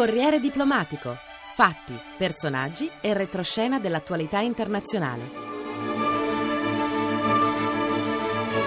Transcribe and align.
Corriere 0.00 0.40
diplomatico. 0.40 1.14
Fatti, 1.54 1.92
personaggi 2.16 2.90
e 3.02 3.12
retroscena 3.12 3.78
dell'attualità 3.78 4.38
internazionale. 4.38 5.24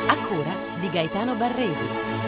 A 0.09 0.15
cura 0.27 0.54
di 0.79 0.89
Gaetano 0.91 1.33
Barresi. 1.33 2.22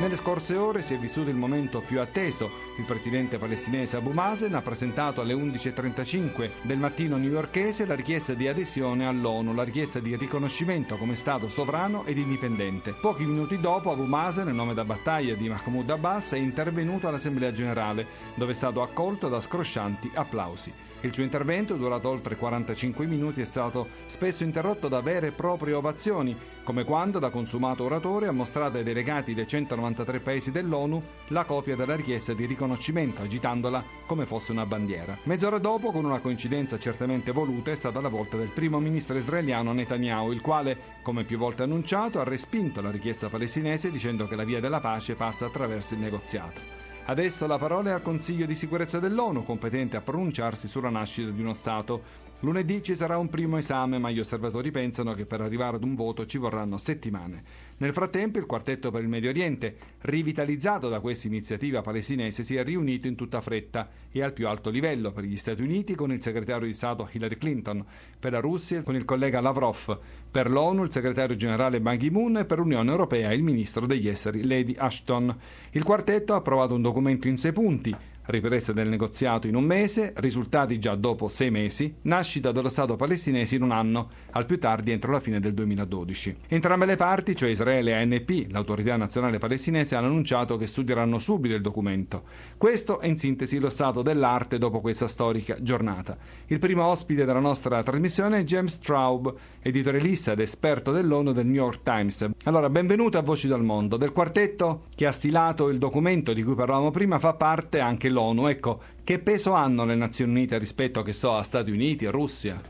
Nelle 0.00 0.16
scorse 0.16 0.56
ore 0.56 0.80
si 0.80 0.94
è 0.94 0.98
vissuto 0.98 1.28
il 1.28 1.36
momento 1.36 1.82
più 1.82 2.00
atteso. 2.00 2.50
Il 2.78 2.86
presidente 2.86 3.36
palestinese 3.36 3.98
Abu 3.98 4.12
Mazen 4.12 4.54
ha 4.54 4.62
presentato 4.62 5.20
alle 5.20 5.34
11.35 5.34 6.52
del 6.62 6.78
mattino 6.78 7.18
newyorkese 7.18 7.84
la 7.84 7.96
richiesta 7.96 8.32
di 8.32 8.48
adesione 8.48 9.06
all'ONU, 9.06 9.52
la 9.52 9.62
richiesta 9.62 10.00
di 10.00 10.16
riconoscimento 10.16 10.96
come 10.96 11.16
Stato 11.16 11.50
sovrano 11.50 12.06
ed 12.06 12.16
indipendente. 12.16 12.94
Pochi 12.98 13.26
minuti 13.26 13.60
dopo 13.60 13.92
Abu 13.92 14.04
Mazen, 14.04 14.48
in 14.48 14.56
nome 14.56 14.72
da 14.72 14.86
battaglia 14.86 15.34
di 15.34 15.50
Mahmoud 15.50 15.90
Abbas, 15.90 16.32
è 16.32 16.38
intervenuto 16.38 17.06
all'Assemblea 17.06 17.52
generale, 17.52 18.06
dove 18.36 18.52
è 18.52 18.54
stato 18.54 18.80
accolto 18.80 19.28
da 19.28 19.38
scroscianti 19.38 20.10
applausi. 20.14 20.72
Il 21.02 21.14
suo 21.14 21.22
intervento, 21.22 21.76
durato 21.76 22.10
oltre 22.10 22.36
45 22.36 23.06
minuti, 23.06 23.40
è 23.40 23.44
stato 23.44 23.88
spesso 24.04 24.44
interrotto 24.44 24.86
da 24.86 25.00
vere 25.00 25.28
e 25.28 25.32
proprie 25.32 25.72
ovazioni, 25.72 26.36
come 26.62 26.84
quando 26.84 27.18
da 27.18 27.30
consumato 27.30 27.84
oratore 27.84 28.26
ha 28.26 28.32
mostrato 28.32 28.76
ai 28.76 28.82
delegati 28.82 29.32
dei 29.32 29.46
193 29.46 30.20
paesi 30.20 30.50
dell'ONU 30.50 31.02
la 31.28 31.44
copia 31.44 31.74
della 31.74 31.96
richiesta 31.96 32.34
di 32.34 32.44
riconoscimento, 32.44 33.22
agitandola 33.22 33.82
come 34.04 34.26
fosse 34.26 34.52
una 34.52 34.66
bandiera. 34.66 35.16
Mezz'ora 35.22 35.56
dopo, 35.56 35.90
con 35.90 36.04
una 36.04 36.20
coincidenza 36.20 36.78
certamente 36.78 37.32
voluta, 37.32 37.70
è 37.70 37.76
stata 37.76 38.02
la 38.02 38.08
volta 38.08 38.36
del 38.36 38.48
primo 38.48 38.78
ministro 38.78 39.16
israeliano 39.16 39.72
Netanyahu, 39.72 40.32
il 40.32 40.42
quale, 40.42 40.76
come 41.00 41.24
più 41.24 41.38
volte 41.38 41.62
annunciato, 41.62 42.20
ha 42.20 42.24
respinto 42.24 42.82
la 42.82 42.90
richiesta 42.90 43.30
palestinese 43.30 43.90
dicendo 43.90 44.28
che 44.28 44.36
la 44.36 44.44
via 44.44 44.60
della 44.60 44.80
pace 44.80 45.14
passa 45.14 45.46
attraverso 45.46 45.94
il 45.94 46.00
negoziato. 46.00 46.79
Adesso 47.06 47.46
la 47.46 47.58
parola 47.58 47.90
è 47.90 47.92
al 47.92 48.02
Consiglio 48.02 48.46
di 48.46 48.54
sicurezza 48.54 48.98
dell'ONU, 49.00 49.44
competente 49.44 49.96
a 49.96 50.00
pronunciarsi 50.00 50.68
sulla 50.68 50.90
nascita 50.90 51.30
di 51.30 51.40
uno 51.40 51.54
Stato. 51.54 52.28
Lunedì 52.42 52.82
ci 52.82 52.96
sarà 52.96 53.18
un 53.18 53.28
primo 53.28 53.58
esame, 53.58 53.98
ma 53.98 54.10
gli 54.10 54.18
osservatori 54.18 54.70
pensano 54.70 55.12
che 55.12 55.26
per 55.26 55.42
arrivare 55.42 55.76
ad 55.76 55.84
un 55.84 55.94
voto 55.94 56.24
ci 56.24 56.38
vorranno 56.38 56.78
settimane. 56.78 57.42
Nel 57.76 57.92
frattempo 57.92 58.38
il 58.38 58.46
quartetto 58.46 58.90
per 58.90 59.02
il 59.02 59.08
Medio 59.08 59.28
Oriente, 59.28 59.76
rivitalizzato 60.00 60.88
da 60.88 61.00
questa 61.00 61.26
iniziativa 61.26 61.82
palestinese, 61.82 62.42
si 62.42 62.56
è 62.56 62.64
riunito 62.64 63.06
in 63.06 63.14
tutta 63.14 63.42
fretta 63.42 63.90
e 64.10 64.22
al 64.22 64.32
più 64.32 64.48
alto 64.48 64.70
livello 64.70 65.12
per 65.12 65.24
gli 65.24 65.36
Stati 65.36 65.60
Uniti 65.60 65.94
con 65.94 66.12
il 66.12 66.22
segretario 66.22 66.66
di 66.66 66.72
Stato 66.72 67.06
Hillary 67.12 67.36
Clinton, 67.36 67.84
per 68.18 68.32
la 68.32 68.40
Russia 68.40 68.82
con 68.82 68.96
il 68.96 69.04
collega 69.04 69.42
Lavrov, 69.42 69.98
per 70.30 70.48
l'ONU 70.48 70.84
il 70.84 70.92
segretario 70.92 71.36
generale 71.36 71.80
Ban 71.82 71.98
Ki-moon 71.98 72.38
e 72.38 72.44
per 72.46 72.56
l'Unione 72.56 72.90
Europea 72.90 73.34
il 73.34 73.42
ministro 73.42 73.84
degli 73.84 74.08
esteri 74.08 74.46
Lady 74.46 74.74
Ashton. 74.78 75.36
Il 75.72 75.82
quartetto 75.82 76.32
ha 76.32 76.36
approvato 76.36 76.72
un 76.72 76.80
documento 76.80 77.28
in 77.28 77.36
sei 77.36 77.52
punti 77.52 77.94
ripresa 78.30 78.72
del 78.72 78.88
negoziato 78.88 79.46
in 79.46 79.54
un 79.54 79.64
mese, 79.64 80.12
risultati 80.16 80.78
già 80.78 80.94
dopo 80.94 81.28
sei 81.28 81.50
mesi, 81.50 81.94
nascita 82.02 82.52
dello 82.52 82.68
Stato 82.68 82.96
palestinese 82.96 83.56
in 83.56 83.62
un 83.62 83.72
anno, 83.72 84.10
al 84.30 84.46
più 84.46 84.58
tardi 84.58 84.92
entro 84.92 85.12
la 85.12 85.20
fine 85.20 85.40
del 85.40 85.52
2012. 85.52 86.36
Entrambe 86.48 86.86
le 86.86 86.96
parti, 86.96 87.36
cioè 87.36 87.50
Israele 87.50 87.90
e 87.90 87.94
ANP, 87.94 88.46
l'autorità 88.50 88.96
nazionale 88.96 89.38
palestinese, 89.38 89.96
hanno 89.96 90.06
annunciato 90.06 90.56
che 90.56 90.66
studieranno 90.66 91.18
subito 91.18 91.54
il 91.54 91.60
documento. 91.60 92.22
Questo 92.56 93.00
è 93.00 93.06
in 93.06 93.18
sintesi 93.18 93.58
lo 93.58 93.68
stato 93.68 94.02
dell'arte 94.02 94.58
dopo 94.58 94.80
questa 94.80 95.08
storica 95.08 95.56
giornata. 95.60 96.16
Il 96.46 96.58
primo 96.58 96.84
ospite 96.84 97.24
della 97.24 97.40
nostra 97.40 97.82
trasmissione 97.82 98.38
è 98.38 98.44
James 98.44 98.74
Straub, 98.74 99.34
editorialista 99.60 100.32
ed 100.32 100.40
esperto 100.40 100.92
dell'ONU 100.92 101.32
del 101.32 101.46
New 101.46 101.54
York 101.54 101.82
Times. 101.82 102.28
Allora, 102.44 102.70
benvenuto 102.70 103.18
a 103.18 103.22
Voci 103.22 103.48
dal 103.48 103.64
Mondo. 103.64 103.96
Del 103.96 104.12
quartetto 104.12 104.84
che 104.94 105.06
ha 105.06 105.12
stilato 105.12 105.68
il 105.68 105.78
documento 105.78 106.32
di 106.32 106.42
cui 106.42 106.54
parlavamo 106.54 106.90
prima 106.90 107.18
fa 107.18 107.34
parte 107.34 107.80
anche 107.80 108.08
l'ONU. 108.08 108.19
Ecco, 108.48 108.82
che 109.02 109.18
peso 109.18 109.52
hanno 109.52 109.84
le 109.84 109.94
Nazioni 109.94 110.32
Unite 110.32 110.58
rispetto 110.58 111.00
so, 111.12 111.34
a 111.34 111.42
Stati 111.42 111.70
Uniti 111.70 112.04
e 112.04 112.10
Russia? 112.10 112.60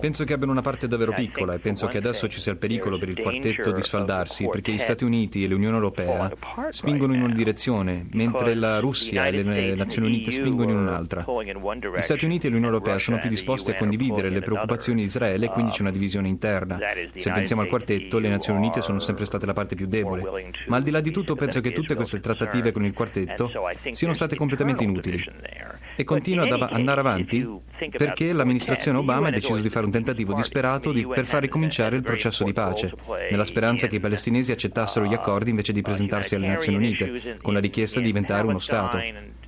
Penso 0.00 0.22
che 0.22 0.32
abbiano 0.32 0.52
una 0.52 0.60
parte 0.60 0.86
davvero 0.86 1.12
piccola 1.12 1.54
e 1.54 1.58
penso 1.58 1.88
che 1.88 1.98
adesso 1.98 2.28
ci 2.28 2.40
sia 2.40 2.52
il 2.52 2.58
pericolo 2.58 2.98
per 2.98 3.08
il 3.08 3.20
quartetto 3.20 3.72
di 3.72 3.82
sfaldarsi 3.82 4.48
perché 4.48 4.70
gli 4.70 4.78
Stati 4.78 5.02
Uniti 5.02 5.42
e 5.42 5.48
l'Unione 5.48 5.74
Europea 5.74 6.30
spingono 6.68 7.12
in 7.12 7.22
una 7.22 7.34
direzione, 7.34 8.06
mentre 8.12 8.54
la 8.54 8.78
Russia 8.78 9.26
e 9.26 9.42
le 9.42 9.74
Nazioni 9.74 10.06
Unite 10.06 10.30
spingono 10.30 10.70
in 10.70 10.76
un'altra. 10.76 11.24
Gli 11.96 12.00
Stati 12.00 12.24
Uniti 12.24 12.46
e 12.46 12.50
l'Unione 12.50 12.74
Europea 12.74 12.98
sono 13.00 13.18
più 13.18 13.28
disposti 13.28 13.72
a 13.72 13.76
condividere 13.76 14.30
le 14.30 14.40
preoccupazioni 14.40 15.00
di 15.00 15.06
Israele 15.06 15.46
e 15.46 15.48
quindi 15.48 15.72
c'è 15.72 15.80
una 15.80 15.90
divisione 15.90 16.28
interna. 16.28 16.78
Se 17.16 17.32
pensiamo 17.32 17.62
al 17.62 17.68
quartetto, 17.68 18.20
le 18.20 18.28
Nazioni 18.28 18.60
Unite 18.60 18.82
sono 18.82 19.00
sempre 19.00 19.24
state 19.24 19.46
la 19.46 19.52
parte 19.52 19.74
più 19.74 19.86
debole. 19.86 20.52
Ma 20.68 20.76
al 20.76 20.84
di 20.84 20.92
là 20.92 21.00
di 21.00 21.10
tutto 21.10 21.34
penso 21.34 21.60
che 21.60 21.72
tutte 21.72 21.96
queste 21.96 22.20
trattative 22.20 22.70
con 22.70 22.84
il 22.84 22.92
quartetto 22.92 23.50
siano 23.90 24.14
state 24.14 24.36
completamente 24.36 24.84
inutili. 24.84 25.24
E 25.98 26.04
continua 26.04 26.44
ad 26.44 26.68
andare 26.72 27.00
avanti 27.00 27.46
perché 27.96 28.32
l'amministrazione 28.34 28.98
Obama 28.98 29.28
ha 29.28 29.30
deciso 29.30 29.60
di 29.60 29.70
fare 29.70 29.86
un 29.86 29.92
tentativo 29.92 30.34
disperato 30.34 30.92
di, 30.92 31.06
per 31.06 31.24
far 31.24 31.40
ricominciare 31.40 31.96
il 31.96 32.02
processo 32.02 32.44
di 32.44 32.52
pace, 32.52 32.92
nella 33.30 33.46
speranza 33.46 33.86
che 33.86 33.96
i 33.96 34.00
palestinesi 34.00 34.52
accettassero 34.52 35.06
gli 35.06 35.14
accordi 35.14 35.50
invece 35.50 35.72
di 35.72 35.80
presentarsi 35.80 36.34
alle 36.34 36.48
Nazioni 36.48 36.76
Unite, 36.76 37.38
con 37.40 37.54
la 37.54 37.60
richiesta 37.60 38.00
di 38.00 38.06
diventare 38.06 38.46
uno 38.46 38.58
Stato. 38.58 38.98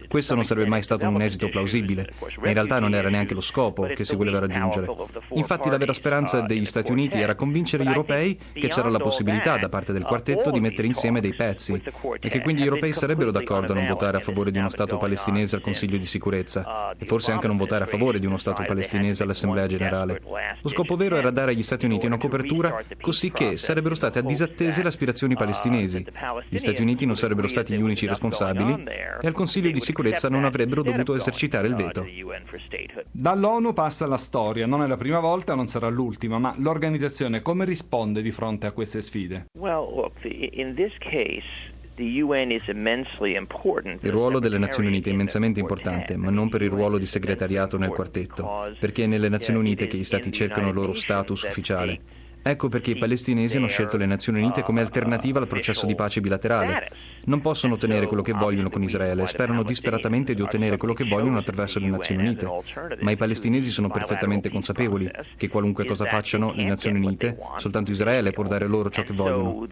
Questo 0.09 0.35
non 0.35 0.45
sarebbe 0.45 0.69
mai 0.69 0.83
stato 0.83 1.07
un 1.07 1.21
esito 1.21 1.51
plausibile, 1.51 2.11
ma 2.41 2.49
in 2.49 2.55
realtà 2.55 2.79
non 2.81 2.95
era 2.95 3.11
neanche 3.11 3.35
lo 3.35 3.43
scopo 3.43 3.83
che 3.83 4.05
si 4.05 4.17
voleva 4.17 4.39
raggiungere. 4.39 4.87
Infatti 5.35 5.69
la 5.69 5.77
vera 5.77 5.93
speranza 5.93 6.41
degli 6.41 6.65
Stati 6.65 6.91
Uniti 6.91 7.21
era 7.21 7.35
convincere 7.35 7.85
gli 7.85 7.89
europei 7.89 8.39
che 8.55 8.69
c'era 8.69 8.89
la 8.89 8.99
possibilità 8.99 9.59
da 9.59 9.69
parte 9.69 9.93
del 9.93 10.05
quartetto 10.05 10.51
di 10.51 10.61
mettere 10.61 10.87
insieme 10.87 11.21
dei 11.21 11.35
pezzi 11.35 11.75
e 12.21 12.29
che 12.31 12.41
quindi 12.41 12.63
gli 12.63 12.65
europei 12.65 12.95
sarebbero 12.95 13.31
d'accordo 13.31 13.73
a 13.73 13.75
non 13.75 13.85
votare 13.85 14.17
a 14.17 14.21
favore 14.21 14.51
di 14.51 14.59
uno 14.59 14.71
Stato 14.71 14.97
palestinese 14.97 15.57
al 15.57 15.61
Consiglio 15.61 15.99
di 15.99 16.07
sicurezza 16.07 16.95
e 16.97 17.05
forse 17.05 17.33
anche 17.33 17.45
a 17.45 17.49
non 17.49 17.59
votare 17.59 17.85
a 17.85 17.87
favore 17.87 18.19
di 18.19 18.25
uno 18.25 18.39
Stato 18.39 18.65
palestinese 18.67 19.25
all'Assemblea 19.25 19.67
generale. 19.67 20.23
Lo 20.63 20.69
scopo 20.71 20.97
vero 20.97 21.17
era 21.17 21.31
dare 21.31 21.51
agli 21.53 21.63
Stati 21.63 21.85
Uniti 21.85 22.07
una 22.07 22.17
copertura 22.17 22.81
così 22.99 23.31
che 23.31 23.59
sarebbero 23.59 23.95
state 23.95 24.23
disattese 24.23 24.81
le 24.81 24.89
aspirazioni 24.89 25.35
palestinesi. 25.35 26.03
Gli 26.49 26.57
Stati 26.57 26.81
Uniti 26.81 27.05
non 27.05 27.15
sarebbero 27.15 27.47
stati 27.47 27.77
gli 27.77 27.83
unici 27.83 28.07
responsabili 28.07 28.85
e 29.21 29.27
al 29.27 29.35
Consiglio 29.35 29.71
di 29.71 29.81
sicurezza 29.81 29.97
sicurezza 29.99 30.29
non 30.29 30.45
avrebbero 30.45 30.83
dovuto 30.83 31.15
esercitare 31.17 31.67
il 31.67 31.75
veto. 31.75 32.07
Dall'ONU 33.11 33.73
passa 33.73 34.07
la 34.07 34.17
storia, 34.17 34.67
non 34.67 34.83
è 34.83 34.87
la 34.87 34.97
prima 34.97 35.19
volta, 35.19 35.55
non 35.55 35.67
sarà 35.67 35.89
l'ultima, 35.89 36.39
ma 36.39 36.55
l'organizzazione 36.59 37.43
come 37.43 37.65
risponde 37.65 38.23
di 38.23 38.31
fronte 38.31 38.67
a 38.67 38.73
queste 38.73 39.01
sfide? 39.01 39.47
Il 44.01 44.13
ruolo 44.13 44.39
delle 44.39 44.59
Nazioni 44.59 44.89
Unite 44.89 45.11
è 45.11 45.13
immensamente 45.13 45.59
importante, 45.59 46.17
ma 46.17 46.31
non 46.31 46.49
per 46.49 46.63
il 46.63 46.71
ruolo 46.71 46.97
di 46.97 47.07
segretariato 47.07 47.77
nel 47.77 47.91
quartetto, 47.91 48.73
perché 48.79 49.05
è 49.05 49.07
nelle 49.07 49.29
Nazioni 49.29 49.59
Unite 49.59 49.89
che 49.89 49.97
gli 49.97 50.05
Stati 50.05 50.31
cercano 50.31 50.69
il 50.69 50.75
loro 50.75 50.93
status 50.93 51.43
ufficiale. 51.43 52.01
Ecco 52.43 52.69
perché 52.69 52.93
i 52.93 52.97
palestinesi 52.97 53.57
hanno 53.57 53.67
scelto 53.67 53.97
le 53.97 54.07
Nazioni 54.07 54.41
Unite 54.41 54.63
come 54.63 54.81
alternativa 54.81 55.39
al 55.39 55.47
processo 55.47 55.87
di 55.87 55.95
pace 55.95 56.21
bilaterale. 56.21 56.91
Non 57.25 57.41
possono 57.41 57.75
ottenere 57.75 58.07
quello 58.07 58.23
che 58.23 58.33
vogliono 58.33 58.71
con 58.71 58.83
Israele 58.83 59.27
sperano 59.27 59.63
disperatamente 59.63 60.35
di 60.35 60.41
ottenere 60.41 60.79
quello 60.79 60.95
che 60.95 61.05
vogliono 61.05 61.39
attraverso 61.39 61.79
le 61.79 61.89
Nazioni 61.89 62.23
Unite. 62.23 62.49
Ma 63.01 63.11
i 63.11 63.17
palestinesi 63.17 63.71
sono 63.71 63.89
perfettamente 63.89 64.49
consapevoli 64.51 65.11
che 65.37 65.49
qualunque 65.49 65.85
cosa 65.85 66.07
facciano 66.07 66.53
le 66.55 66.65
Nazioni 66.65 66.99
Unite, 66.99 67.39
soltanto 67.57 67.91
Israele 67.91 68.31
può 68.31 68.45
dare 68.45 68.67
loro 68.67 68.89
ciò 68.89 69.03
che 69.03 69.13
vogliono. 69.13 69.67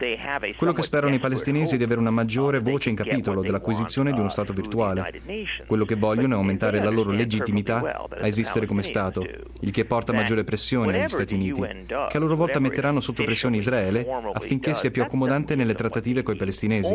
Quello 0.56 0.72
che 0.72 0.82
sperano 0.82 1.14
i 1.14 1.18
palestinesi 1.18 1.76
è 1.76 1.78
di 1.78 1.84
avere 1.84 2.00
una 2.00 2.10
maggiore 2.10 2.58
voce 2.58 2.90
in 2.90 2.96
capitolo 2.96 3.40
dell'acquisizione 3.40 4.12
di 4.12 4.18
uno 4.18 4.28
Stato 4.28 4.52
virtuale. 4.52 5.22
Quello 5.66 5.84
che 5.84 5.94
vogliono 5.94 6.34
è 6.34 6.36
aumentare 6.36 6.82
la 6.82 6.90
loro 6.90 7.10
legittimità 7.10 8.06
a 8.20 8.26
esistere 8.26 8.66
come 8.66 8.82
Stato, 8.82 9.24
il 9.60 9.70
che 9.70 9.84
porta 9.84 10.12
maggiore 10.12 10.44
pressione 10.44 11.00
agli 11.00 11.08
Stati 11.08 11.34
Uniti, 11.34 11.60
che 11.86 12.16
a 12.16 12.18
loro 12.18 12.36
volta 12.36 12.55
metteranno 12.58 13.00
sotto 13.00 13.24
pressione 13.24 13.56
Israele 13.56 14.06
affinché 14.32 14.74
sia 14.74 14.90
più 14.90 15.02
accomodante 15.02 15.54
nelle 15.54 15.74
trattative 15.74 16.22
coi 16.22 16.36
palestinesi. 16.36 16.94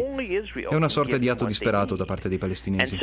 È 0.69 0.75
una 0.75 0.89
sorta 0.89 1.17
di 1.17 1.29
atto 1.29 1.45
disperato 1.45 1.95
da 1.95 2.05
parte 2.05 2.29
dei 2.29 2.37
palestinesi. 2.37 2.97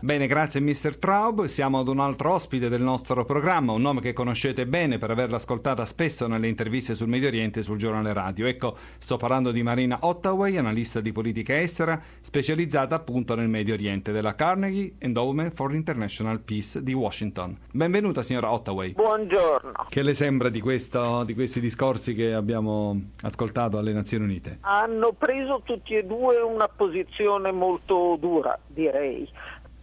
Bene, 0.00 0.26
grazie 0.26 0.60
Mr. 0.60 0.96
Traub. 0.98 1.44
Siamo 1.44 1.80
ad 1.80 1.88
un 1.88 2.00
altro 2.00 2.32
ospite 2.32 2.68
del 2.68 2.82
nostro 2.82 3.24
programma, 3.24 3.72
un 3.72 3.82
nome 3.82 4.00
che 4.00 4.12
conoscete 4.12 4.66
bene 4.66 4.98
per 4.98 5.10
averla 5.10 5.36
ascoltata 5.36 5.84
spesso 5.84 6.26
nelle 6.26 6.48
interviste 6.48 6.94
sul 6.94 7.08
Medio 7.08 7.28
Oriente 7.28 7.60
e 7.60 7.62
sul 7.62 7.78
giornale 7.78 8.12
radio. 8.12 8.46
Ecco, 8.46 8.76
sto 8.98 9.16
parlando 9.16 9.50
di 9.50 9.62
Marina 9.62 9.98
Ottaway, 10.00 10.56
analista 10.56 11.00
di 11.00 11.12
politica 11.12 11.60
estera, 11.60 12.00
specializzata 12.20 12.94
appunto 12.94 13.34
nel 13.34 13.48
Medio 13.48 13.74
Oriente 13.74 14.12
della 14.12 14.34
Carnegie 14.34 14.94
Endowment 14.98 15.52
for 15.54 15.74
International 15.74 16.40
Peace 16.40 16.82
di 16.82 16.92
Washington. 16.92 17.56
Benvenuta 17.72 18.22
signora 18.22 18.52
Ottaway. 18.52 18.92
Buongiorno. 18.92 19.86
Che 19.88 20.02
le 20.02 20.14
sembra 20.14 20.48
di, 20.48 20.60
questo, 20.60 21.24
di 21.24 21.33
questi 21.34 21.60
discorsi 21.60 22.14
che 22.14 22.32
abbiamo 22.32 22.98
ascoltato 23.22 23.78
alle 23.78 23.92
Nazioni 23.92 24.24
Unite? 24.24 24.58
Hanno 24.60 25.12
preso 25.12 25.60
tutti 25.64 25.94
e 25.94 26.04
due 26.04 26.40
una 26.40 26.68
posizione 26.68 27.52
molto 27.52 28.16
dura, 28.20 28.58
direi 28.66 29.28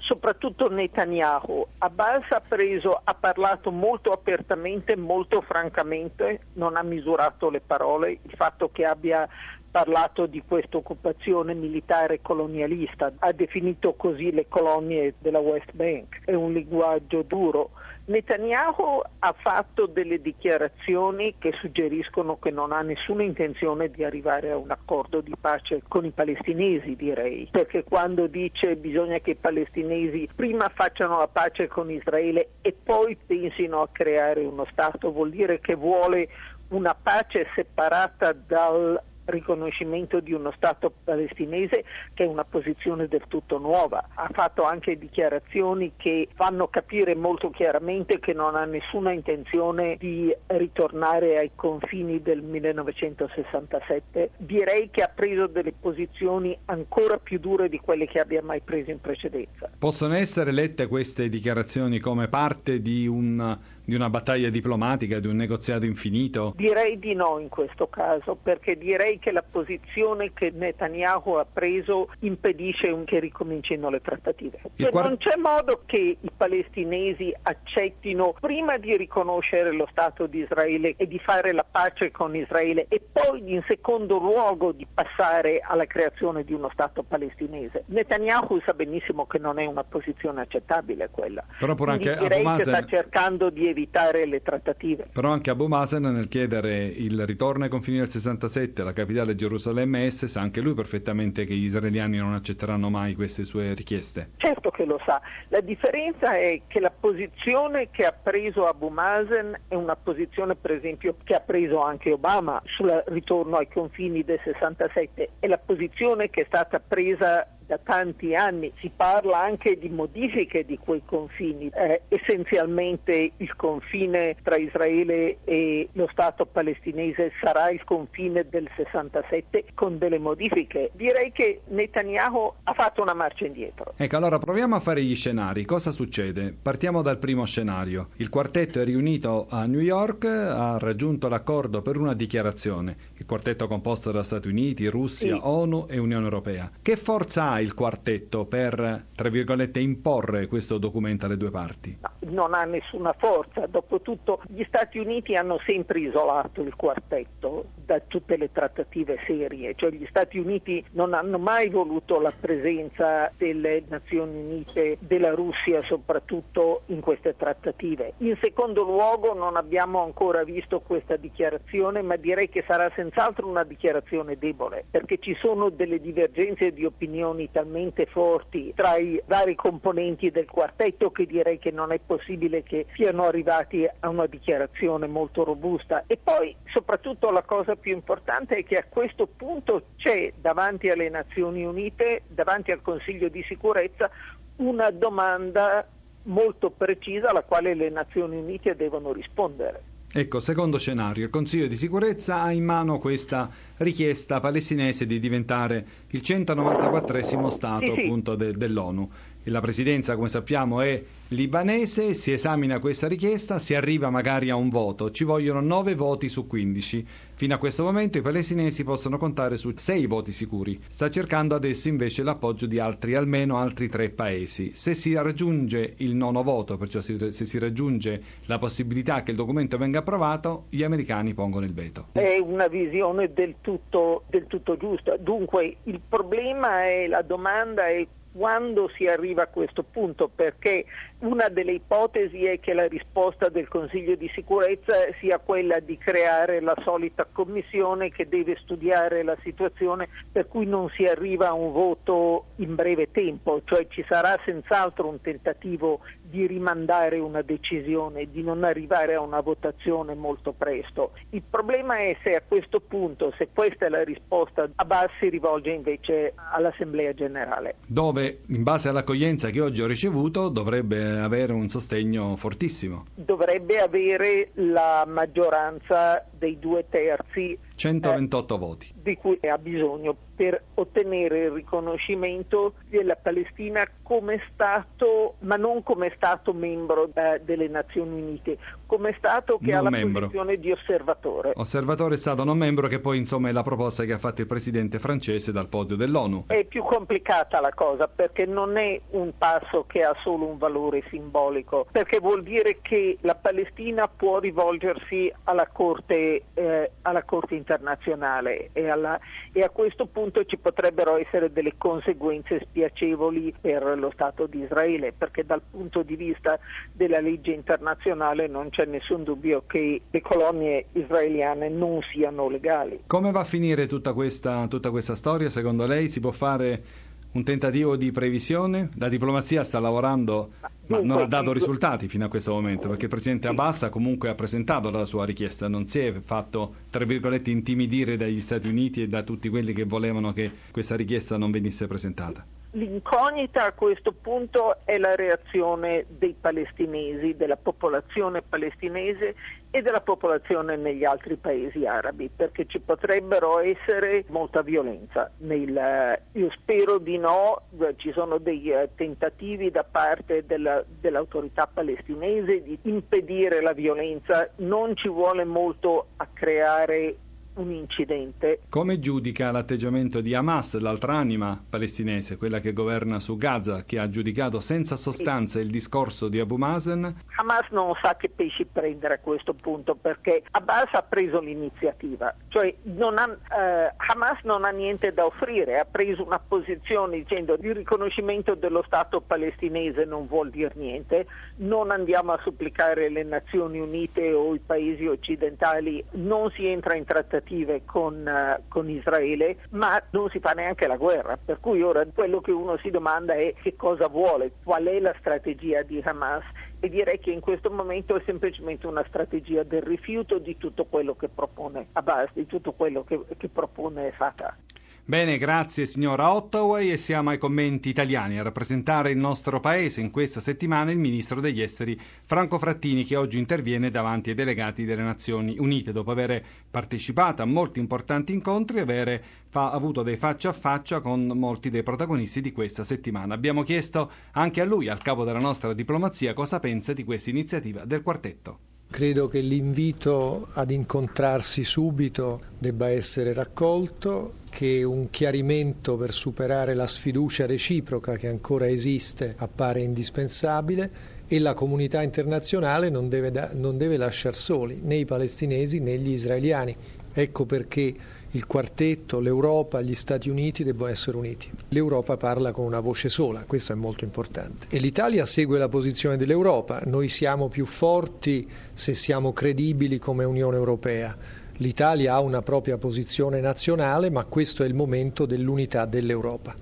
soprattutto 0.02 0.68
Netanyahu. 0.68 1.66
Abbas 1.78 2.24
ha, 2.32 2.42
preso, 2.46 3.00
ha 3.04 3.14
parlato 3.14 3.72
molto 3.72 4.12
apertamente, 4.12 4.96
molto 4.96 5.42
francamente, 5.42 6.48
non 6.54 6.76
ha 6.76 6.82
misurato 6.82 7.50
le 7.50 7.62
parole, 7.62 8.20
il 8.24 8.34
fatto 8.36 8.70
che 8.72 8.84
abbia 8.84 9.28
parlato 9.70 10.26
di 10.26 10.44
questa 10.46 10.78
occupazione 10.78 11.54
militare 11.54 12.22
colonialista, 12.22 13.14
ha 13.20 13.32
definito 13.32 13.94
così 13.94 14.32
le 14.32 14.48
colonie 14.50 15.14
della 15.20 15.40
West 15.40 15.72
Bank, 15.74 16.26
è 16.26 16.34
un 16.34 16.52
linguaggio 16.52 17.22
duro. 17.22 17.72
Netanyahu 18.06 19.02
ha 19.20 19.34
fatto 19.34 19.86
delle 19.86 20.22
dichiarazioni 20.22 21.36
che 21.38 21.52
suggeriscono 21.60 22.38
che 22.38 22.50
non 22.50 22.72
ha 22.72 22.82
nessuna 22.82 23.24
intenzione 23.24 23.90
di 23.90 24.04
arrivare 24.04 24.52
a 24.52 24.58
un 24.58 24.72
accordo 24.72 25.22
di 25.22 25.34
pace 25.40 25.84
con 25.88 26.06
i 26.06 26.12
palestinesi, 26.12 26.96
direi, 26.96 27.48
perché 27.52 27.84
quando 27.84 28.26
dice 28.26 28.76
bisogna 28.76 29.20
che 29.20 29.32
i 29.32 29.36
palestinesi 29.36 30.28
prima 30.34 30.70
facciano 30.74 31.20
la 31.20 31.28
pace 31.28 31.68
con 31.68 31.92
Israele 31.92 32.54
e 32.62 32.74
poi 32.74 33.16
pensino 33.24 33.82
a 33.82 33.90
creare 33.92 34.44
uno 34.44 34.66
Stato, 34.72 35.12
vuol 35.12 35.30
dire 35.30 35.60
che 35.60 35.76
vuole 35.76 36.30
una 36.70 36.96
pace 36.96 37.48
separata 37.54 38.34
dal 38.34 39.02
riconoscimento 39.32 40.20
di 40.20 40.34
uno 40.34 40.52
Stato 40.56 40.94
palestinese 41.04 41.84
che 42.14 42.24
è 42.24 42.28
una 42.28 42.44
posizione 42.44 43.08
del 43.08 43.24
tutto 43.28 43.58
nuova. 43.58 44.10
Ha 44.14 44.30
fatto 44.32 44.64
anche 44.64 44.98
dichiarazioni 44.98 45.94
che 45.98 46.28
fanno 46.36 46.68
capire 46.68 47.16
molto 47.16 47.50
chiaramente 47.50 48.20
che 48.20 48.34
non 48.34 48.56
ha 48.56 48.66
nessuna 48.66 49.12
intenzione 49.12 49.96
di 49.98 50.34
ritornare 50.48 51.38
ai 51.38 51.52
confini 51.56 52.22
del 52.22 52.42
1967. 52.42 54.32
Direi 54.38 54.90
che 54.92 55.02
ha 55.02 55.12
preso 55.14 55.48
delle 55.48 55.74
posizioni 55.74 56.58
ancora 56.66 57.18
più 57.18 57.40
dure 57.40 57.70
di 57.70 57.80
quelle 57.80 58.06
che 58.06 58.20
abbia 58.20 58.44
mai 58.44 58.62
preso 58.62 58.92
in 58.92 59.02
precedenza. 59.02 59.70
Possono 59.78 60.14
essere 60.16 60.52
lette 60.52 60.88
queste 60.88 61.30
dichiarazioni 61.30 62.00
come 62.00 62.28
parte 62.28 62.82
di 62.82 63.08
un 63.08 63.58
di 63.84 63.96
una 63.96 64.10
battaglia 64.10 64.50
diplomatica, 64.50 65.20
di 65.20 65.28
un 65.28 65.36
negoziato 65.36 65.86
infinito? 65.86 66.54
Direi 66.56 67.00
di 67.00 67.14
no 67.14 67.40
in 67.40 67.50
questo 67.50 67.88
caso, 67.88 68.36
perché 68.36 68.78
direi 68.78 69.20
che 69.20 69.32
la 69.32 69.44
posizione 69.44 70.34
che 70.34 70.52
Netanyahu 70.54 71.34
ha 71.34 71.46
preso 71.46 72.10
impedisce 72.20 72.90
che 73.06 73.20
ricomincino 73.20 73.90
le 73.90 74.02
trattative. 74.02 74.60
Cioè, 74.76 74.90
quart- 74.90 75.08
non 75.08 75.18
c'è 75.18 75.36
modo 75.38 75.84
che 75.86 76.18
i 76.20 76.32
palestinesi 76.36 77.34
accettino 77.42 78.36
prima 78.40 78.78
di 78.78 78.96
riconoscere 78.98 79.72
lo 79.72 79.88
Stato 79.92 80.28
di 80.28 80.40
Israele 80.40 80.96
e 80.98 81.08
di 81.08 81.20
fare 81.20 81.52
la 81.54 81.66
pace 81.70 82.12
con 82.12 82.36
Israele 82.36 82.86
e 82.90 83.02
poi 83.12 83.52
in 83.52 83.64
secondo 83.68 84.18
luogo 84.18 84.72
di 84.72 84.88
passare 84.92 85.60
alla 85.64 85.86
creazione 85.86 86.44
di 86.44 86.54
uno 86.54 86.70
Stato 86.72 87.04
palestinese. 87.04 87.84
Netanyahu 87.88 88.62
sa 88.62 88.74
benissimo 88.74 89.26
che 89.26 89.38
non 89.38 89.60
è 89.60 89.66
una 89.66 89.84
posizione 89.84 90.42
accettabile 90.42 91.10
quella. 91.10 91.44
Però 91.60 91.76
pure 91.76 91.92
anche 91.92 92.16
direi 92.18 92.44
Mazen... 92.44 92.58
che 92.58 92.70
sta 92.70 92.86
cercando 92.86 93.50
di 93.50 93.71
evitare 93.72 94.26
le 94.26 94.42
trattative. 94.42 95.08
Però 95.12 95.30
anche 95.30 95.50
Abu 95.50 95.68
Mazen 95.68 96.04
nel 96.04 96.28
chiedere 96.28 96.86
il 96.86 97.26
ritorno 97.26 97.64
ai 97.64 97.70
confini 97.70 97.98
del 97.98 98.08
67, 98.08 98.84
la 98.84 98.94
capitale 98.94 99.36
Gerusalemme 99.36 100.06
Est, 100.06 100.26
sa 100.26 100.42
anche 100.42 100.62
lui 100.62 100.74
perfettamente 100.74 101.46
che 101.46 101.54
gli 101.54 101.66
israeliani 101.66 102.18
non 102.18 102.34
accetteranno 102.34 102.90
mai 102.90 103.16
queste 103.16 103.44
sue 103.44 103.74
richieste. 103.74 104.32
Certo 104.38 104.70
che 104.70 104.86
lo 104.86 105.00
sa. 105.06 105.22
La 105.50 105.62
differenza 105.62 106.38
è 106.38 106.62
che 106.68 106.80
la 106.80 106.92
posizione 106.92 107.90
che 107.92 108.06
ha 108.06 108.12
preso 108.12 108.68
Abu 108.68 108.90
Mazen 108.90 109.60
è 109.68 109.76
una 109.76 109.96
posizione 109.96 110.56
per 110.56 110.72
esempio 110.72 111.16
che 111.24 111.34
ha 111.34 111.40
preso 111.40 111.82
anche 111.82 112.12
Obama 112.12 112.62
sul 112.66 113.04
ritorno 113.08 113.58
ai 113.58 113.68
confini 113.68 114.24
del 114.24 114.40
67 114.44 115.30
è 115.40 115.48
la 115.48 115.58
posizione 115.58 116.30
che 116.30 116.42
è 116.42 116.46
stata 116.46 116.80
presa 116.80 117.48
da 117.72 117.80
tanti 117.82 118.36
anni, 118.36 118.70
si 118.82 118.92
parla 118.94 119.40
anche 119.40 119.80
di 119.80 119.88
modifiche 119.88 120.66
di 120.66 120.78
quei 120.78 121.04
confini, 121.06 121.72
eh, 121.74 122.02
essenzialmente 122.10 123.32
il 123.38 123.56
confine 123.56 124.36
tra 124.44 124.58
Israele 124.58 125.38
e 125.46 125.88
lo 125.94 126.10
Stato 126.12 126.46
palestinese 126.46 127.32
sarà 127.40 127.70
il 127.70 127.82
confine 127.86 128.46
del 128.50 128.70
67 128.76 129.68
con 129.74 129.98
delle 129.98 130.20
modifiche. 130.20 130.92
Direi 130.96 131.32
che 131.32 131.62
Netanyahu 131.68 132.54
ha 132.64 132.74
fatto 132.74 133.02
una 133.02 133.14
marcia 133.14 133.46
indietro. 133.46 133.94
Ecco, 133.96 134.18
allora 134.18 134.38
proviamo 134.38 134.76
a 134.76 134.82
fare 134.82 135.02
gli 135.02 135.16
scenari. 135.16 135.64
Cosa 135.64 135.92
succede? 135.92 136.54
Partiamo 136.62 137.02
dal 137.02 137.20
primo 137.20 137.46
scenario. 137.46 138.10
Il 138.18 138.28
quartetto 138.28 138.82
è 138.82 138.84
riunito 138.84 139.48
a 139.50 139.66
New 139.66 139.80
York, 139.80 140.26
ha 140.26 140.78
raggiunto 140.78 141.30
l'accordo 141.30 141.82
per 141.82 141.96
una 141.96 142.16
dichiarazione. 142.16 142.98
Il 143.16 143.26
quartetto 143.26 143.68
composto 143.68 144.12
da 144.12 144.24
Stati 144.24 144.50
Uniti, 144.50 144.88
Russia, 144.88 145.36
sì. 145.36 145.40
ONU 145.42 145.86
e 145.88 146.00
Unione 146.00 146.26
Europea. 146.26 146.70
Che 146.82 146.98
forza 146.98 147.52
ha 147.52 147.61
il 147.62 147.74
quartetto 147.74 148.46
per, 148.46 149.06
tra 149.16 149.30
virgolette, 149.30 149.80
imporre 149.80 150.48
questo 150.48 150.78
documento 150.78 151.26
alle 151.26 151.38
due 151.38 151.52
parti? 151.52 151.98
No, 152.02 152.32
non 152.42 152.54
ha 152.54 152.64
nessuna 152.64 153.14
forza. 153.14 153.68
Dopotutto 153.68 154.42
gli 154.48 154.64
Stati 154.64 154.98
Uniti 154.98 155.36
hanno 155.36 155.60
sempre 155.66 156.00
isolato 156.00 156.62
il 156.62 156.76
quartetto 156.76 157.66
da 157.86 158.00
tutte 158.00 158.38
le 158.38 158.52
trattative 158.52 159.20
serie, 159.26 159.76
cioè 159.76 159.92
gli 159.92 160.06
Stati 160.10 160.38
Uniti 160.38 160.84
non 160.92 161.14
hanno 161.14 161.38
mai 161.38 161.70
voluto 161.70 162.20
la 162.20 162.34
presenza 162.38 163.32
delle 163.38 163.84
Nazioni 163.88 164.38
Unite, 164.38 164.98
della 165.00 165.34
Russia 165.34 165.84
soprattutto 165.84 166.82
in 166.88 167.02
queste 167.02 167.36
trattative. 167.36 168.14
In 168.18 168.38
secondo 168.42 168.84
luogo 168.84 169.34
non 169.34 169.56
abbiamo 169.56 170.04
ancora 170.04 170.44
visto 170.44 170.80
questa 170.80 171.16
dichiarazione, 171.16 172.02
ma 172.02 172.16
direi 172.16 172.50
che 172.50 172.64
sarà 172.66 172.92
senz'altro 172.96 173.48
una 173.48 173.64
dichiarazione 173.64 174.38
debole, 174.38 174.86
perché 174.90 175.18
ci 175.20 175.36
sono 175.40 175.70
delle 175.70 176.00
divergenze 176.00 176.72
di 176.72 176.86
opinioni 176.86 177.50
talmente 177.52 178.06
forti 178.06 178.74
tra 178.76 178.98
i 178.98 179.22
vari 179.26 179.56
componenti 179.56 180.32
del 180.32 180.50
quartetto 180.50 181.12
che 181.12 181.26
direi 181.26 181.60
che 181.60 181.72
non 181.72 181.92
è 181.92 182.00
possibile 182.00 182.64
che 182.64 182.88
siano 182.96 183.26
arrivati 183.26 183.88
a 184.00 184.10
una 184.10 184.26
dichiarazione 184.26 185.08
molto 185.08 185.44
robusta. 185.44 186.04
E 186.08 186.18
poi 186.18 186.56
soprattutto 186.72 187.30
la 187.30 187.44
cosa 187.44 187.76
più 187.76 187.94
importante 187.94 188.58
è 188.58 188.64
che 188.64 188.78
a 188.78 188.86
questo 188.88 189.28
punto 189.28 189.84
c'è 189.98 190.34
davanti 190.36 190.90
alle 190.90 191.10
Nazioni 191.10 191.64
Unite, 191.64 192.24
davanti 192.28 192.72
al 192.72 192.82
Consiglio 192.82 193.30
di 193.30 193.44
sicurezza, 193.48 194.10
una 194.58 194.90
domanda 194.92 195.86
molto 196.24 196.70
precisa 196.70 197.30
alla 197.30 197.44
quale 197.44 197.74
le 197.74 197.90
Nazioni 197.90 198.38
Unite 198.38 198.76
devono 198.76 199.12
rispondere. 199.12 199.91
Ecco, 200.14 200.42
secondo 200.42 200.78
scenario, 200.78 201.24
il 201.24 201.30
Consiglio 201.30 201.68
di 201.68 201.78
sicurezza 201.78 202.42
ha 202.42 202.52
in 202.52 202.66
mano 202.66 203.00
questa 203.00 203.50
richiesta 203.78 204.42
palestinese 204.42 205.06
di 205.06 205.20
diventare 205.20 205.86
il 206.10 206.22
194 206.22 207.50
Stato 207.50 207.86
sì, 207.86 207.94
sì. 207.94 208.02
appunto 208.02 208.36
de- 208.36 208.52
dell'ONU 208.52 209.10
la 209.44 209.62
presidenza, 209.62 210.16
come 210.16 210.28
sappiamo, 210.28 210.82
è 210.82 211.02
libanese, 211.34 212.14
si 212.14 212.34
esamina 212.34 212.80
questa 212.80 213.08
richiesta, 213.08 213.58
si 213.58 213.74
arriva 213.74 214.10
magari 214.10 214.50
a 214.50 214.56
un 214.56 214.70
voto, 214.70 215.12
ci 215.12 215.24
vogliono 215.24 215.62
9 215.62 215.96
voti 215.96 216.28
su 216.28 216.46
15. 216.46 217.08
Fino 217.36 217.56
a 217.56 217.58
questo 217.58 217.84
momento 217.84 218.18
i 218.18 218.22
palestinesi 218.22 218.84
possono 218.84 219.18
contare 219.18 219.56
su 219.56 219.72
6 219.74 220.08
voti 220.08 220.34
sicuri. 220.34 220.78
Sta 220.90 221.10
cercando 221.10 221.56
adesso 221.56 221.88
invece 221.88 222.24
l'appoggio 222.24 222.66
di 222.66 222.80
altri, 222.80 223.16
almeno 223.16 223.58
altri 223.58 223.88
3 223.88 224.10
paesi. 224.10 224.72
Se 224.74 224.94
si 224.94 225.14
raggiunge 225.14 225.94
il 225.98 226.16
nono 226.16 226.44
voto, 226.44 226.76
perciò 226.76 227.00
se 227.00 227.32
si 227.32 227.60
raggiunge 227.60 228.22
la 228.48 228.60
possibilità 228.60 229.24
che 229.24 229.32
il 229.32 229.38
documento 229.38 229.78
venga 229.78 230.00
approvato, 230.00 230.66
gli 230.68 230.84
americani 230.84 231.34
pongono 231.34 231.66
il 231.66 231.74
veto. 231.74 232.08
È 232.12 232.38
una 232.40 232.68
visione 232.68 233.32
del 233.34 233.56
tutto, 233.62 234.24
del 234.30 234.48
tutto 234.48 234.76
giusta. 234.76 235.16
Dunque 235.16 235.78
il 235.84 236.02
problema 236.08 236.84
è, 236.84 237.08
la 237.08 237.22
domanda 237.22 237.88
è 237.88 238.06
quando 238.34 238.90
si 238.96 239.08
arriva 239.08 239.44
a 239.44 239.48
questo 239.48 239.84
punto, 239.84 240.30
perché 240.34 240.86
una 241.22 241.50
delle 241.50 241.74
ipotesi 241.74 242.46
è 242.46 242.60
che 242.60 242.74
la 242.74 242.88
risposta 242.88 243.50
del 243.50 243.68
Consiglio 243.68 244.16
di 244.16 244.30
sicurezza 244.34 244.94
sia 245.20 245.40
quella 245.40 245.80
di 245.80 245.98
creare 245.98 246.62
la 246.62 246.76
solita 246.84 247.28
commissione 247.32 248.10
che 248.10 248.28
deve 248.28 248.58
studiare 248.62 249.24
la 249.24 249.38
situazione 249.44 250.08
per 250.32 250.48
cui 250.48 250.66
non 250.66 250.90
si 250.90 251.06
arriva 251.06 251.50
a 251.50 251.54
un 251.54 251.72
voto 251.72 252.46
in 252.58 252.76
breve 252.76 253.12
tempo, 253.12 253.62
cioè 253.66 253.88
ci 253.90 254.04
sarà 254.08 254.40
senz'altro 254.46 255.08
un 255.08 255.22
tentativo 255.22 256.00
di 256.22 256.48
rimandare 256.48 257.20
una 257.20 257.42
decisione, 257.42 258.30
di 258.32 258.42
non 258.42 258.64
arrivare 258.64 259.16
a 259.16 259.22
una 259.22 259.42
votazione 259.42 260.16
molto 260.16 260.54
presto. 260.54 261.12
Il 261.32 261.44
problema 261.48 261.98
è 261.98 262.18
se 262.24 262.36
a 262.36 262.42
questo 262.48 262.80
punto, 262.80 263.34
se 263.38 263.50
questa 263.54 263.86
è 263.86 263.90
la 263.90 264.04
risposta, 264.04 264.70
Abbas 264.76 265.12
si 265.20 265.30
rivolge 265.30 265.72
invece 265.72 266.34
all'Assemblea 266.52 267.14
generale. 267.14 267.76
Dove, 267.86 268.40
in 268.48 268.64
base 268.64 268.90
all'accoglienza 268.90 269.50
che 269.50 269.60
oggi 269.60 269.82
ho 269.82 269.88
ricevuto, 269.88 270.50
dovrebbe 270.50 271.11
avere 271.20 271.54
un 271.54 271.68
sostegno 271.70 272.36
fortissimo. 272.36 273.06
Dovrebbe 273.14 273.80
avere 273.80 274.52
la 274.56 275.06
maggioranza 275.08 276.26
dei 276.42 276.58
due 276.58 276.88
terzi 276.90 277.56
128 277.76 278.56
eh, 278.56 278.58
voti. 278.58 278.92
Di 278.96 279.16
cui 279.16 279.38
ha 279.48 279.60
bisogno 279.60 280.16
per 280.36 280.60
ottenere 280.74 281.46
il 281.46 281.52
riconoscimento 281.52 282.74
della 282.90 283.16
Palestina 283.16 283.88
come 284.02 284.42
Stato, 284.52 285.36
ma 285.42 285.56
non 285.56 285.84
come 285.84 286.12
Stato 286.16 286.52
membro 286.52 287.12
eh, 287.14 287.42
delle 287.46 287.68
Nazioni 287.68 288.20
Unite, 288.20 288.58
come 288.88 289.14
Stato 289.20 289.60
che 289.60 289.70
non 289.70 289.80
ha 289.80 289.82
la 289.84 289.90
membro. 289.92 290.22
posizione 290.22 290.58
di 290.58 290.72
osservatore. 290.72 291.52
Osservatore 291.56 292.18
Stato 292.18 292.44
non 292.44 292.58
membro, 292.58 292.88
che 292.88 293.00
poi 293.00 293.20
insomma 293.20 293.50
è 293.50 293.52
la 293.52 293.62
proposta 293.62 294.04
che 294.04 294.14
ha 294.14 294.18
fatto 294.18 294.42
il 294.42 294.48
presidente 294.48 294.98
francese 294.98 295.52
dal 295.52 295.68
podio 295.68 295.96
dell'ONU. 295.96 296.46
È 296.48 296.66
più 296.66 296.82
complicata 296.82 297.62
la 297.62 297.74
cosa 297.74 298.08
perché 298.08 298.48
non 298.48 298.78
è 298.78 299.00
un 299.12 299.34
passo 299.38 299.86
che 299.88 300.02
ha 300.02 300.16
solo 300.24 300.48
un 300.48 300.58
valore 300.58 301.04
simbolico, 301.10 301.86
perché 301.92 302.20
vuol 302.20 302.42
dire 302.42 302.80
che 302.82 303.18
la 303.22 303.36
Palestina 303.36 304.08
può 304.08 304.40
rivolgersi 304.40 305.32
alla 305.44 305.68
Corte 305.68 306.31
eh, 306.54 306.92
alla 307.02 307.24
Corte 307.24 307.56
internazionale 307.56 308.70
e, 308.74 308.90
alla, 308.90 309.20
e, 309.52 309.62
a 309.62 309.70
questo 309.70 310.06
punto 310.06 310.44
ci 310.46 310.58
potrebbero 310.58 311.18
essere 311.18 311.52
delle 311.52 311.74
conseguenze 311.78 312.60
spiacevoli 312.62 313.54
per 313.60 313.98
lo 313.98 314.12
Stato 314.14 314.46
di 314.46 314.62
Israele 314.62 315.14
perché 315.18 315.46
dal 315.46 315.62
punto 315.70 316.04
di 316.04 316.16
vista 316.16 316.60
della 316.92 317.20
legge 317.20 317.52
internazionale 317.52 318.48
non 318.48 318.70
c'è 318.70 318.86
nessun 318.86 319.24
dubbio 319.24 319.64
che 319.68 320.02
le 320.10 320.22
colonie 320.22 320.86
israeliane 320.94 321.70
non 321.70 322.02
siano 322.12 322.50
legali. 322.50 323.04
Come 323.08 323.32
va 323.32 323.42
a 323.42 323.46
finire 323.46 323.88
tutta 323.88 324.14
questa, 324.14 324.68
tutta 324.68 324.90
questa 324.90 325.16
storia? 325.16 325.50
Secondo 325.50 325.86
lei 325.86 326.10
si 326.10 326.20
può 326.20 326.32
fare 326.32 327.10
un 327.34 327.44
tentativo 327.44 327.96
di 327.96 328.12
previsione? 328.12 328.90
La 328.96 329.08
diplomazia 329.08 329.64
sta 329.64 329.80
lavorando 329.80 330.54
ma 330.88 331.00
non 331.00 331.20
ha 331.20 331.26
dato 331.26 331.54
risultati 331.54 332.10
fino 332.10 332.26
a 332.26 332.28
questo 332.28 332.52
momento 332.52 332.90
perché 332.90 333.04
il 333.04 333.10
presidente 333.10 333.48
Abbas 333.48 333.88
comunque 333.90 334.30
ha 334.30 334.36
presentato 334.36 334.90
la 334.90 335.06
sua 335.06 335.26
richiesta, 335.26 335.70
non 335.70 335.88
si 335.88 336.00
è 336.00 336.20
fatto 336.20 336.76
tra 336.90 337.06
virgolette 337.06 337.50
intimidire 337.50 338.18
dagli 338.18 338.42
Stati 338.42 338.68
Uniti 338.68 339.04
e 339.04 339.08
da 339.08 339.24
tutti 339.24 339.48
quelli 339.48 339.74
che 339.74 339.86
volevano 339.86 340.34
che 340.34 340.52
questa 340.72 340.96
richiesta 340.96 341.38
non 341.38 341.52
venisse 341.52 341.88
presentata. 341.88 342.46
L'incognita 342.74 343.66
a 343.66 343.74
questo 343.74 344.14
punto 344.14 344.78
è 344.86 344.98
la 344.98 345.14
reazione 345.16 346.06
dei 346.08 346.34
palestinesi, 346.40 347.36
della 347.36 347.58
popolazione 347.58 348.42
palestinese 348.42 349.36
e 349.70 349.82
della 349.82 350.00
popolazione 350.00 350.78
negli 350.78 351.04
altri 351.04 351.36
paesi 351.36 351.86
arabi, 351.86 352.30
perché 352.34 352.66
ci 352.68 352.80
potrebbero 352.80 353.60
essere 353.60 354.24
molta 354.30 354.62
violenza. 354.62 355.30
Nel, 355.40 356.22
io 356.32 356.50
spero 356.52 356.98
di 356.98 357.18
no, 357.18 357.64
ci 357.98 358.14
sono 358.14 358.38
dei 358.38 358.72
eh, 358.72 358.90
tentativi 358.96 359.70
da 359.70 359.84
parte 359.84 360.46
della, 360.46 360.82
dell'autorità 360.88 361.68
palestinese 361.68 362.64
di 362.64 362.80
impedire 362.84 363.62
la 363.62 363.74
violenza, 363.74 364.50
non 364.58 364.96
ci 364.96 365.10
vuole 365.10 365.44
molto 365.44 366.08
a 366.16 366.28
creare 366.32 367.16
un 367.62 367.72
incidente. 367.72 368.62
Come 368.70 369.00
giudica 369.00 369.52
l'atteggiamento 369.52 370.20
di 370.20 370.34
Hamas, 370.34 370.80
l'altra 370.80 371.14
anima 371.14 371.62
palestinese, 371.70 372.38
quella 372.38 372.60
che 372.60 372.74
governa 372.74 373.20
su 373.20 373.38
Gaza, 373.38 373.84
che 373.86 374.00
ha 374.00 374.10
giudicato 374.10 374.60
senza 374.60 374.96
sostanza 374.96 375.60
il 375.60 375.70
discorso 375.70 376.28
di 376.28 376.40
Abu 376.40 376.58
Mazen? 376.58 377.24
Hamas 377.38 377.70
non 377.70 377.94
sa 378.02 378.16
che 378.16 378.30
pesci 378.30 378.66
prendere 378.66 379.16
a 379.16 379.20
questo 379.20 379.54
punto 379.54 379.96
perché 379.96 380.44
Abbas 380.52 380.90
ha 380.94 381.04
preso 381.04 381.40
l'iniziativa, 381.40 382.34
cioè 382.50 382.74
non 382.84 383.18
ha, 383.18 383.30
eh, 383.30 383.94
Hamas 383.98 384.42
non 384.44 384.66
ha 384.66 384.70
niente 384.70 385.14
da 385.14 385.26
offrire, 385.26 385.80
ha 385.80 385.86
preso 385.86 386.26
una 386.26 386.40
posizione 386.40 387.18
dicendo 387.18 387.58
il 387.62 387.76
riconoscimento 387.76 388.56
dello 388.56 388.84
Stato 388.86 389.22
palestinese 389.22 390.06
non 390.06 390.28
vuol 390.28 390.50
dire 390.50 390.74
niente, 390.76 391.28
non 391.58 391.92
andiamo 391.92 392.32
a 392.32 392.40
supplicare 392.44 393.10
le 393.10 393.24
Nazioni 393.24 393.80
Unite 393.80 394.34
o 394.34 394.56
i 394.56 394.60
paesi 394.60 395.06
occidentali, 395.06 396.04
non 396.12 396.50
si 396.52 396.66
entra 396.66 396.96
in 396.96 397.06
trattativa 397.06 397.51
trattative 397.52 397.84
con, 397.86 398.26
uh, 398.26 398.62
con, 398.68 398.90
Israele, 398.90 399.58
ma 399.72 400.02
non 400.12 400.30
si 400.30 400.40
fa 400.40 400.52
neanche 400.52 400.88
la 400.88 400.96
guerra. 400.96 401.38
Per 401.38 401.60
cui 401.60 401.82
ora 401.82 402.06
quello 402.14 402.40
che 402.40 402.52
uno 402.52 402.78
si 402.78 402.90
domanda 402.90 403.34
è 403.34 403.54
che 403.62 403.76
cosa 403.76 404.08
vuole, 404.08 404.54
qual 404.64 404.86
è 404.86 405.00
la 405.00 405.14
strategia 405.20 405.84
di 405.84 406.02
Hamas 406.04 406.44
e 406.80 406.90
direi 406.90 407.20
che 407.20 407.32
in 407.32 407.42
questo 407.42 407.70
momento 407.70 408.16
è 408.16 408.22
semplicemente 408.26 408.88
una 408.88 409.04
strategia 409.08 409.64
del 409.64 409.82
rifiuto 409.82 410.40
di 410.40 410.58
tutto 410.58 410.86
quello 410.86 411.16
che 411.16 411.30
propone 411.30 411.88
Abbas, 411.94 412.30
di 412.34 412.48
tutto 412.48 412.72
quello 412.72 413.04
che, 413.04 413.20
che 413.38 413.50
propone 413.50 414.12
Fatah. 414.12 414.56
Bene, 415.04 415.40
grazie 415.40 415.88
signora 415.88 416.32
Ottaway 416.32 416.92
e 416.92 416.96
siamo 416.96 417.32
ai 417.32 417.40
commenti 417.40 417.90
italiani. 417.90 418.38
A 418.38 418.44
rappresentare 418.44 419.10
il 419.10 419.18
nostro 419.18 419.60
paese 419.60 420.00
in 420.00 420.12
questa 420.12 420.40
settimana 420.40 420.92
il 420.92 421.00
ministro 421.00 421.42
degli 421.42 421.60
esteri 421.60 422.00
Franco 422.24 422.60
Frattini 422.60 423.04
che 423.04 423.16
oggi 423.16 423.40
interviene 423.40 423.90
davanti 423.90 424.30
ai 424.30 424.36
delegati 424.36 424.86
delle 424.86 425.02
Nazioni 425.02 425.58
Unite 425.58 425.92
dopo 425.92 426.12
aver 426.12 426.46
partecipato 426.70 427.42
a 427.42 427.46
molti 427.46 427.80
importanti 427.80 428.32
incontri 428.32 428.78
e 428.78 428.82
aver 428.82 429.24
fa- 429.50 429.72
avuto 429.72 430.04
dei 430.04 430.18
faccia 430.18 430.50
a 430.50 430.54
faccia 430.54 431.02
con 431.02 431.26
molti 431.26 431.72
dei 431.72 431.84
protagonisti 431.84 432.40
di 432.40 432.52
questa 432.52 432.84
settimana. 432.84 433.34
Abbiamo 433.34 433.64
chiesto 433.64 434.12
anche 434.34 434.62
a 434.62 434.66
lui, 434.66 434.88
al 434.88 435.02
capo 435.02 435.26
della 435.26 435.40
nostra 435.40 435.74
diplomazia, 435.74 436.34
cosa 436.34 436.60
pensa 436.60 436.94
di 436.94 437.04
questa 437.04 437.32
iniziativa 437.32 437.86
del 437.86 438.04
quartetto. 438.04 438.71
Credo 438.92 439.30
che 439.30 439.40
l'invito 439.40 440.50
ad 440.52 440.70
incontrarsi 440.70 441.64
subito 441.64 442.42
debba 442.58 442.90
essere 442.90 443.32
raccolto, 443.32 444.40
che 444.50 444.84
un 444.84 445.10
chiarimento 445.10 445.96
per 445.96 446.12
superare 446.12 446.74
la 446.74 446.88
sfiducia 446.88 447.46
reciproca 447.46 448.18
che 448.18 448.28
ancora 448.28 448.68
esiste 448.68 449.34
appare 449.38 449.80
indispensabile 449.80 450.92
e 451.26 451.40
la 451.40 451.54
comunità 451.54 452.02
internazionale 452.02 452.90
non 452.90 453.08
deve, 453.08 453.32
da, 453.32 453.52
non 453.54 453.78
deve 453.78 453.96
lasciar 453.96 454.36
soli 454.36 454.82
né 454.84 454.98
i 454.98 455.06
palestinesi 455.06 455.80
né 455.80 455.98
gli 455.98 456.10
israeliani. 456.12 456.76
Ecco 457.14 457.46
perché 457.46 457.96
il 458.34 458.46
quartetto, 458.46 459.20
l'Europa, 459.20 459.82
gli 459.82 459.96
Stati 459.96 460.30
Uniti 460.30 460.64
debbono 460.64 460.90
essere 460.90 461.18
uniti. 461.18 461.50
L'Europa 461.70 462.16
parla 462.16 462.52
con 462.52 462.66
una 462.66 462.80
voce 462.80 463.10
sola, 463.10 463.44
questo 463.46 463.74
è 463.74 463.76
molto 463.76 464.06
importante. 464.06 464.68
E 464.70 464.78
l'Italia 464.80 465.26
segue 465.26 465.58
la 465.58 465.68
posizione 465.68 466.16
dell'Europa, 466.16 466.82
noi 466.86 467.10
siamo 467.10 467.50
più 467.50 467.66
forti 467.66 468.50
se 468.74 468.94
siamo 468.94 469.34
credibili 469.34 470.00
come 470.00 470.24
Unione 470.24 470.56
Europea. 470.56 471.18
L'Italia 471.58 472.14
ha 472.14 472.22
una 472.22 472.42
propria 472.42 472.78
posizione 472.78 473.42
nazionale, 473.42 474.10
ma 474.10 474.26
questo 474.26 474.64
è 474.64 474.66
il 474.66 474.74
momento 474.74 475.26
dell'unità 475.26 475.86
dell'Europa. 475.86 476.56